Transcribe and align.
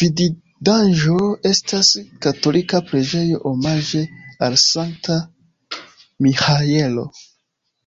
Vidindaĵo 0.00 1.16
estas 1.50 1.90
katolika 2.26 2.82
preĝejo 2.92 3.42
omaĝe 3.52 4.04
al 4.48 4.58
Sankta 4.68 5.18
Miĥaelo. 6.28 7.10